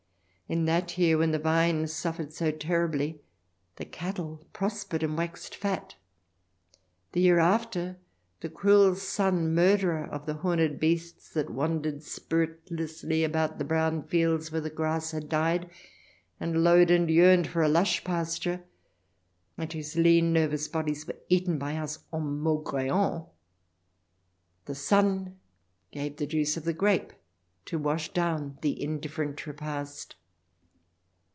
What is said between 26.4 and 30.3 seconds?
of the grape to wash down the indifferent repast.